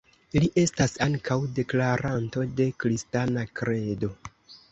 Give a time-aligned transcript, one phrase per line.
[0.35, 4.09] Li estas ankaŭ deklaranto de kristana kredo.